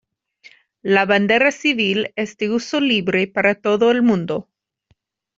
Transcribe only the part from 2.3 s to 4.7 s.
de uso libre para todo el mundo.